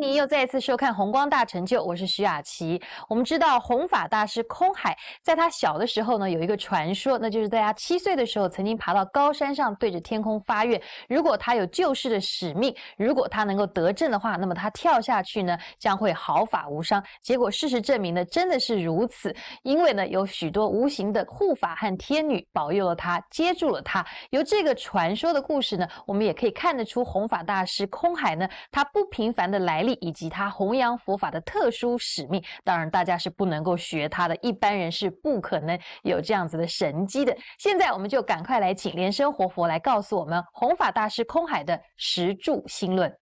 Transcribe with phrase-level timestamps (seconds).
[0.00, 0.09] 你。
[0.20, 2.78] 又再一次收看《红光大成就》，我是徐雅琪。
[3.08, 10.78] 我们知道弘法大师空海，在他小的时候呢，有一个传说，那就是在他七岁的时候，曾经爬到高山上，对着天空发愿，
[11.08, 17.02] 如果他有救世的使命，如果他能够得证的话，那么他跳下去呢，将会毫发无伤。
[17.22, 24.06] 结果事实证明呢，真的是如此，因为呢，有许多无形的护法和天女保佑了他，接住了他。
[24.28, 32.42] 由这个传说的故事呢，我们也可以看得出弘法大师空海呢，他不平凡的来历以及他弘扬佛法的特殊使命。
[32.64, 37.36] 当然，大家是不能够学他的，一般人是不可能有这样子的神机的。
[37.60, 43.16] 现在，我们就赶快来请莲生活佛来告诉我们弘法大师空海的十住心论。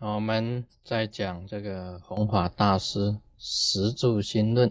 [0.00, 4.70] 我们在讲这个弘法大师十住心论。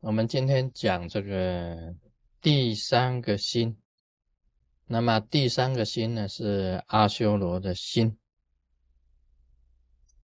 [0.00, 1.94] 我们今天讲这个
[2.40, 3.78] 第三个心。
[4.88, 8.18] 那么第三个心呢，是阿修罗的心。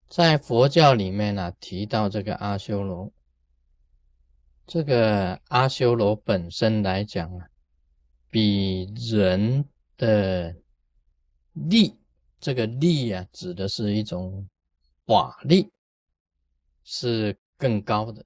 [0.09, 3.13] 在佛教里面呢，提到这个阿修罗，
[4.65, 7.47] 这个阿修罗本身来讲啊，
[8.29, 9.63] 比人
[9.95, 10.53] 的
[11.53, 11.95] 力，
[12.39, 14.49] 这个力啊，指的是一种
[15.05, 15.71] 法力，
[16.83, 18.25] 是更高的。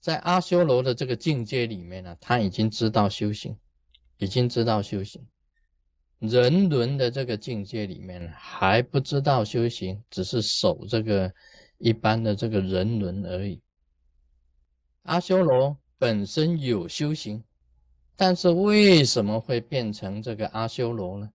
[0.00, 3.58] 在阿修罗的这个境界里面呢，他已经知道修行。
[4.22, 5.26] 已经知道修行，
[6.20, 11.32] 人伦的这个境界里面还不知道修行，只是守这个
[11.78, 13.60] 一般的这个人伦而已。
[15.04, 17.42] 阿修罗本身有修行，
[18.16, 21.30] 但是为什么会变成这个阿修罗呢？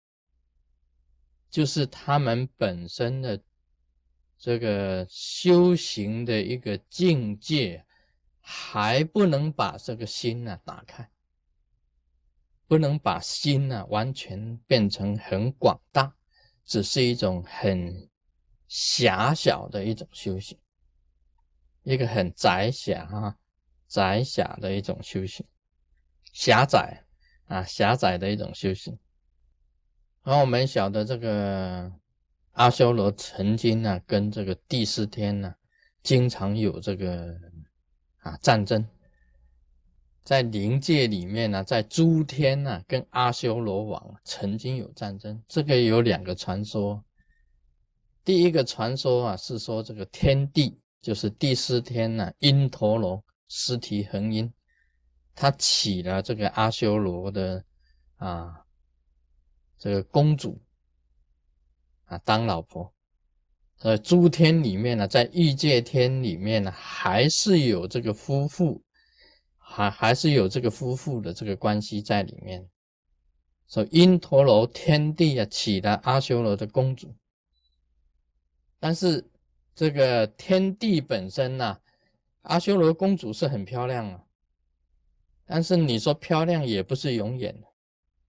[1.50, 3.40] 就是他们本身的
[4.38, 7.86] 这个修行的一个境界，
[8.40, 11.08] 还不能把这个心呢打开。
[12.72, 16.16] 不能把心呢完全变成很广大，
[16.64, 18.10] 只是一种很
[18.70, 20.58] 狭小的一种修行，
[21.84, 23.36] 一个很窄狭啊
[23.90, 25.46] 窄狭的一种修行，
[26.32, 27.04] 狭窄
[27.48, 28.98] 啊狭窄的一种修行。
[30.24, 31.92] 然后我们晓得这个
[32.54, 35.54] 阿修罗曾经呢跟这个第四天呢
[36.04, 37.38] 经常有这个
[38.20, 38.88] 啊战争。
[40.32, 45.44] 在灵界里面呢，在诸天呢，跟阿修罗王曾经有战争。
[45.46, 47.04] 这个有两个传说。
[48.24, 54.50] 第一个传说啊，是说这个天帝就是第四天呢，因陀罗尸体恒阴，
[55.36, 57.62] 他娶了这个阿修罗的
[58.16, 58.56] 啊
[59.78, 60.58] 这个公主
[62.06, 62.90] 啊当老婆。
[63.80, 68.82] 呃，诸天里面呢，在欲界天里面呢，还是有这个夫妇。
[69.72, 72.70] 还还是有这个夫妇的这个关系在里面，
[73.70, 77.16] 说因陀罗天帝啊娶了阿修罗的公主，
[78.80, 79.26] 但是
[79.74, 81.80] 这个天帝本身呐，
[82.42, 84.26] 阿修罗公主是很漂亮啊，
[85.46, 87.68] 但是你说漂亮也不是永远的，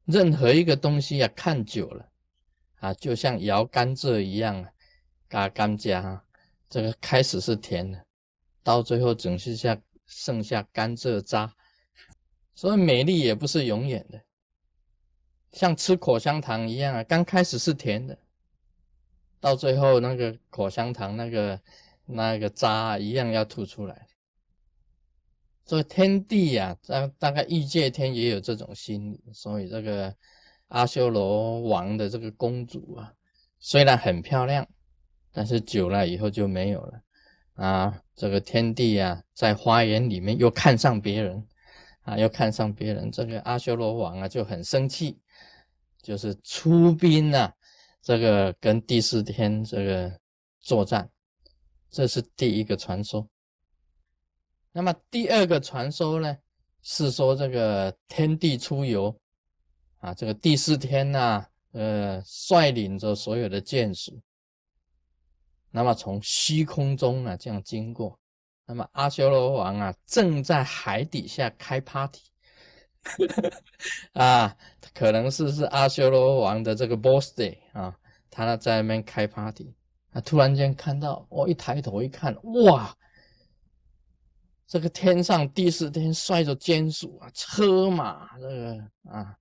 [0.05, 2.09] 任何一个东西啊看久了
[2.77, 4.71] 啊，就像摇甘蔗一样啊，
[5.29, 6.21] 嘎甘蔗，
[6.69, 8.07] 这个开始是甜的，
[8.63, 9.77] 到最后总是像。
[10.13, 11.55] 剩下甘蔗渣，
[12.55, 14.21] 所以美丽也不是永远的，
[15.53, 18.19] 像吃口香糖一样啊，刚开始是甜的，
[19.41, 21.61] 到最后那个口香糖那个
[22.05, 24.07] 那个渣一样要吐出来。
[25.65, 30.15] 所以天地呀，大大概欲界天也有这种心理，所以这个
[30.69, 33.15] 阿修罗王的这个公主啊，
[33.59, 34.69] 虽然很漂亮，
[35.33, 37.01] 但是久了以后就没有了。
[37.63, 41.47] 啊，这个天帝啊，在花园里面又看上别人，
[42.01, 45.17] 啊，又看上别人，这个阿修罗王啊就很生气，
[46.03, 47.53] 就是出兵呐，
[48.03, 50.13] 这个跟第四天这个
[50.61, 51.09] 作战，
[51.89, 53.25] 这是第一个传说。
[54.73, 56.37] 那么第二个传说呢，
[56.83, 59.17] 是说这个天地出游，
[59.99, 64.21] 啊，这个第四天呐，呃，率领着所有的剑士。
[65.75, 68.19] 那么从虚空中啊这样经过，
[68.67, 72.21] 那么阿修罗王啊正在海底下开 party，
[74.13, 74.55] 啊，
[74.93, 77.97] 可能是是阿修罗王的这个 birthday 啊，
[78.31, 79.75] 他呢在那边开 party，
[80.13, 82.95] 啊，突然间看到，我一抬头一看，哇，
[84.67, 88.79] 这个天上第四天摔着坚鼠啊，车马这个
[89.11, 89.35] 啊，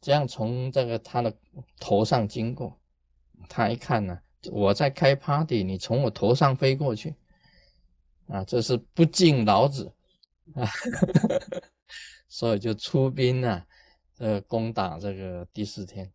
[0.00, 1.36] 这样从这个他的
[1.80, 2.78] 头上经过，
[3.48, 4.16] 他一看呢。
[4.50, 7.14] 我在开 party，你从我头上飞过去，
[8.28, 9.92] 啊，这是不敬老子
[10.54, 10.68] 啊，
[12.28, 13.66] 所以就出兵啊，
[14.18, 16.12] 呃，攻打这个第四天。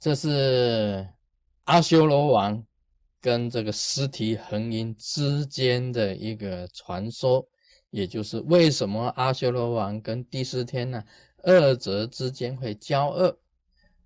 [0.00, 1.08] 这是
[1.64, 2.64] 阿修罗王
[3.20, 7.46] 跟这个尸体恒音之间的一个传说，
[7.90, 11.02] 也就是为什么阿修罗王跟第四天呢，
[11.42, 13.36] 二者之间会交恶，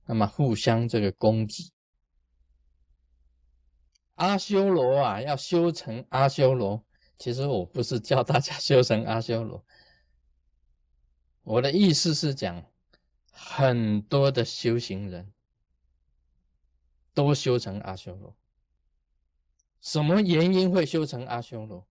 [0.06, 1.72] 那么互相这个攻击。
[4.14, 6.84] 阿修罗啊，要修成阿修罗，
[7.18, 9.64] 其实我不是教大家修成阿修罗，
[11.42, 12.64] 我的意思是讲，
[13.30, 15.32] 很多的修行人。
[17.14, 18.34] 都修成阿修罗，
[19.82, 21.86] 什么原因会修成阿修罗？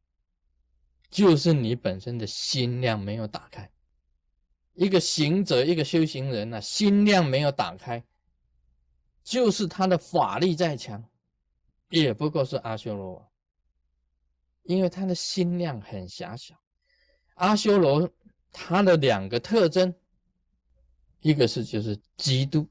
[1.12, 3.72] 就是你本身的心量没有打开。
[4.74, 8.04] 一个行者，一个修行人呢，心量没有打开，
[9.24, 11.04] 就是他的法力再强，
[11.90, 13.32] 也不过是阿修罗，
[14.64, 16.56] 因为他的心量很狭小。
[17.36, 18.10] 阿修罗
[18.52, 19.94] 他的两个特征，
[21.22, 22.68] 一个是就是嫉妒。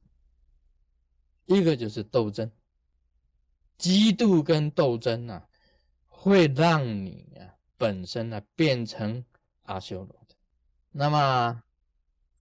[1.47, 2.49] 一个就是斗争，
[3.77, 5.49] 嫉妒跟斗争啊，
[6.07, 7.43] 会让你啊
[7.77, 9.25] 本身呢变成
[9.63, 10.37] 阿修罗的。
[10.93, 11.61] 那么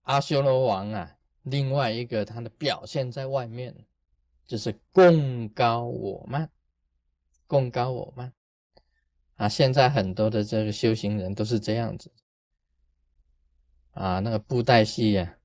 [0.09, 3.75] 阿修罗王啊，另外一个他的表现在外面，
[4.47, 6.49] 就是共高我慢，
[7.45, 8.33] 共高我慢
[9.35, 9.47] 啊。
[9.47, 12.11] 现在很多的这个修行人都是这样子
[13.91, 15.37] 啊，那个布袋戏呀。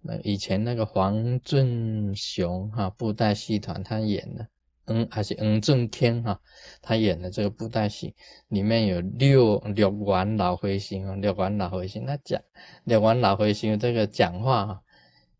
[0.00, 4.48] 那以前那个黄俊雄哈布袋戏团他演的，
[4.92, 6.38] 嗯，还是嗯正天哈，
[6.80, 8.14] 他演的这个布袋戏
[8.48, 12.40] 里面有六六丸老灰星啊，六丸老灰星，他讲
[12.84, 14.82] 六丸老灰星这个讲话哈，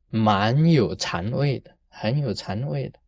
[0.09, 2.99] 蛮有禅味的，很有禅味的。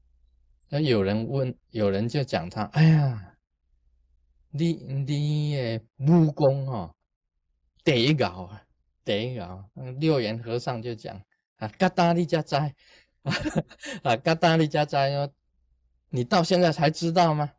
[0.69, 3.37] 那有人问，有人就讲他，哎呀，
[4.50, 6.94] 你你的武功哈，
[7.82, 8.62] 第一高啊，
[9.05, 9.70] 第一高。
[9.99, 11.20] 六元和尚就讲。
[11.58, 12.75] 啊，嘎达利加斋，
[14.02, 15.32] 啊，嘎达利加斋哟，
[16.14, 17.50] 你到现在才知道吗？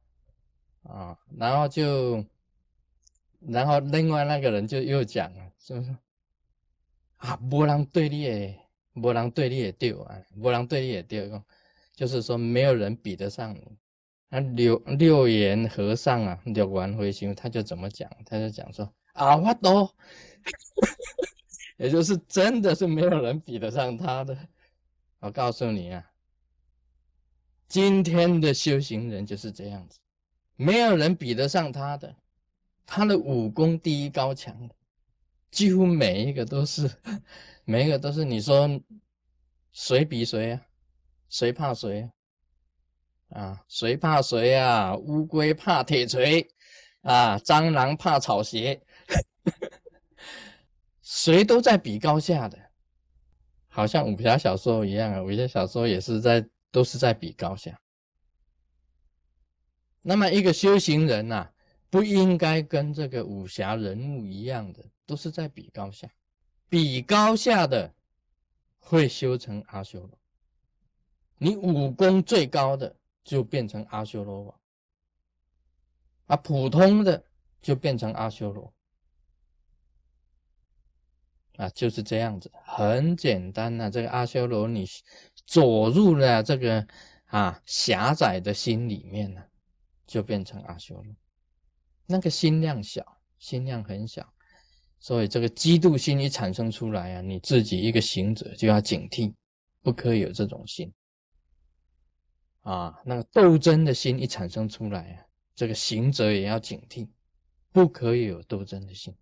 [0.83, 2.23] 啊，然后就，
[3.41, 5.93] 然后另外那个人就又讲了，是不是？
[7.17, 8.57] 啊，无人对你也，
[8.93, 11.43] 无人对你也丢啊，无人对你也丢，
[11.93, 13.77] 就是说没有人比得上你。
[14.29, 18.09] 那六六言和尚啊，六完回心，他就怎么讲？
[18.25, 19.89] 他就讲说啊，我都。
[21.75, 24.37] 也就是真的是没有人比得上他的。
[25.19, 26.09] 我告诉你啊，
[27.67, 29.99] 今天的修行人就是这样子，
[30.55, 32.15] 没有人比得上他的。
[32.85, 34.75] 他的武功第一高强的，
[35.49, 36.89] 几乎每一个都是，
[37.65, 38.23] 每一个都是。
[38.23, 38.69] 你说
[39.71, 40.61] 谁比谁啊？
[41.29, 42.01] 谁怕谁
[43.29, 43.41] 啊？
[43.41, 44.95] 啊，谁怕谁啊？
[44.95, 46.47] 乌龟怕铁锤
[47.01, 48.79] 啊，蟑螂怕草鞋。
[51.01, 52.57] 谁都在比高下的，
[53.67, 55.23] 好像武侠小说一样啊！
[55.23, 57.79] 武侠小说也是在，都是在比高下。
[60.01, 61.49] 那么一个修行人呐，
[61.89, 66.13] 不应该跟这个武侠人物一样的，都是在比高下。
[66.67, 67.95] 比高下的
[68.77, 70.19] 会修成阿修罗，
[71.37, 72.93] 你武功最高的
[73.23, 74.59] 就变成阿修罗王，
[76.25, 77.23] 啊，普通的
[77.61, 78.74] 就变成阿修罗。
[81.69, 83.89] 就是这样子，很简单呐。
[83.89, 84.85] 这个阿修罗，你
[85.45, 86.85] 走入了这个
[87.25, 89.41] 啊狭窄的心里面呢，
[90.05, 91.15] 就变成阿修罗。
[92.05, 94.31] 那个心量小，心量很小，
[94.99, 99.33] 所以这个嫉妒心一产生出来啊，你自己一个行者就要警惕，
[99.81, 100.93] 不可以有这种心。
[102.61, 107.07] 啊，那个斗争的心一产生出来啊，这个行者也要警惕，
[107.71, 109.15] 不可以有斗争的心。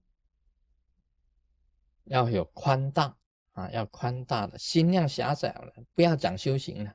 [2.06, 3.16] 要有宽大
[3.54, 6.94] 啊，要宽大的心量狭窄了，不要讲修行了。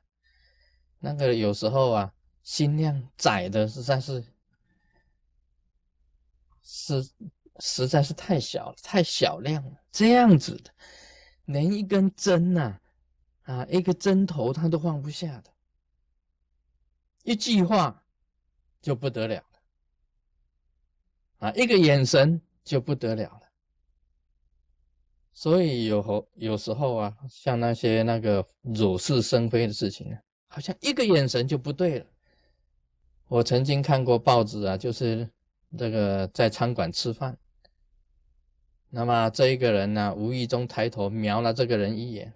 [0.99, 2.13] 那个有时候啊，
[2.43, 4.23] 心量窄的实在是，
[6.61, 7.09] 是
[7.59, 9.71] 实在是太小了，太小量了。
[9.91, 10.71] 这样子的，
[11.45, 12.79] 连一根针呐，
[13.43, 15.51] 啊，一个针头他都放不下的，
[17.23, 18.03] 一句话
[18.81, 23.48] 就不得了了，啊，一个眼神就不得了了。
[25.41, 30.17] 所以有候有时候啊，像那些那个惹是生非的事情呢，
[30.49, 32.05] 好像一个眼神就不对了。
[33.29, 35.29] 我曾经看过报纸啊，就是
[35.77, 37.37] 这个在餐馆吃饭，
[38.89, 42.33] 那么这一个人呢，无意中抬头瞄了这个人一眼，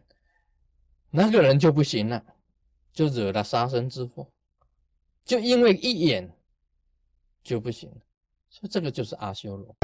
[1.10, 2.24] 那个人就不行了，
[2.94, 4.26] 就惹了杀身之祸，
[5.26, 6.34] 就因为一眼
[7.44, 7.98] 就不行了。
[8.50, 9.76] 所以这个就是阿修罗。